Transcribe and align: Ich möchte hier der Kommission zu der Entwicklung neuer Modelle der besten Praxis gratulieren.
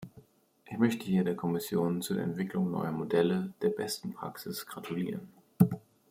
Ich 0.67 0.79
möchte 0.79 1.05
hier 1.05 1.23
der 1.23 1.35
Kommission 1.35 2.01
zu 2.01 2.15
der 2.15 2.23
Entwicklung 2.23 2.71
neuer 2.71 2.91
Modelle 2.91 3.53
der 3.61 3.69
besten 3.69 4.13
Praxis 4.13 4.65
gratulieren. 4.65 5.29